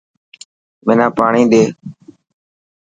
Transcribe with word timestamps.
منا 0.85 1.07
پاڻي 1.17 1.43
ڏي. 1.51 1.63